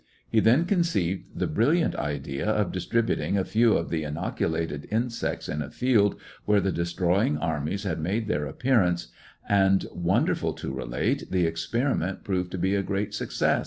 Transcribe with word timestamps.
He 0.27 0.39
then 0.39 0.65
conceived 0.65 1.25
the 1.37 1.45
brilliant 1.45 1.95
idea 1.95 2.47
of 2.49 2.71
dis 2.71 2.87
tributing 2.87 3.37
a 3.37 3.45
few 3.45 3.73
of 3.77 3.91
the 3.91 4.03
inoculated 4.03 4.87
insects 4.89 5.47
in 5.47 5.61
a 5.61 5.69
field 5.69 6.15
where 6.45 6.59
the 6.59 6.71
destroying 6.71 7.37
armies 7.37 7.83
had 7.83 7.99
made 7.99 8.27
their 8.27 8.47
appearance, 8.47 9.09
and, 9.47 9.85
wonderful 9.93 10.53
to 10.53 10.73
relate, 10.73 11.29
the 11.29 11.45
experiment 11.45 12.23
proved 12.23 12.49
to 12.53 12.57
be 12.57 12.73
a 12.73 12.81
great 12.81 13.13
success. 13.13 13.59